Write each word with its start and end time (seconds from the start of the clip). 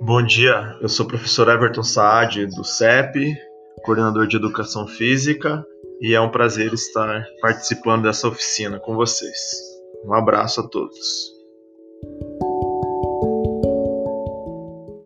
Bom 0.00 0.22
dia, 0.22 0.76
eu 0.80 0.88
sou 0.88 1.06
o 1.06 1.08
professor 1.08 1.48
Everton 1.48 1.82
Saad, 1.82 2.46
do 2.46 2.62
CEP, 2.62 3.34
coordenador 3.84 4.26
de 4.26 4.36
Educação 4.36 4.86
Física, 4.86 5.64
e 6.00 6.14
é 6.14 6.20
um 6.20 6.30
prazer 6.30 6.72
estar 6.72 7.24
participando 7.40 8.02
dessa 8.02 8.28
oficina 8.28 8.78
com 8.78 8.94
vocês. 8.94 9.38
Um 10.04 10.14
abraço 10.14 10.60
a 10.60 10.68
todos. 10.68 11.35